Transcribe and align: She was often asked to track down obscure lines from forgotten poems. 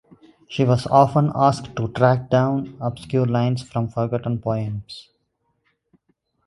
She 0.47 0.63
was 0.65 0.87
often 0.87 1.31
asked 1.35 1.75
to 1.75 1.87
track 1.89 2.31
down 2.31 2.75
obscure 2.81 3.27
lines 3.27 3.61
from 3.61 3.87
forgotten 3.87 4.39
poems. 4.41 5.09